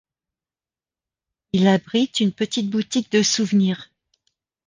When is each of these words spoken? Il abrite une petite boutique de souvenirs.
Il 1.53 1.67
abrite 1.67 2.21
une 2.21 2.31
petite 2.31 2.71
boutique 2.71 3.11
de 3.11 3.21
souvenirs. 3.21 3.91